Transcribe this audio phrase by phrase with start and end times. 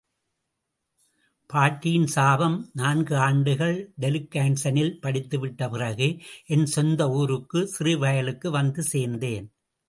[1.49, 6.07] பாட்டியின் சாபம் நான்கு ஆண்டுகள் டெலுக்கான்சனில் படித்துவிட்டு பிறகு,
[6.47, 9.47] என் சொந்த ஊருக்கு சிறுவயலுக்கு வந்து சேர்ந்தேன்.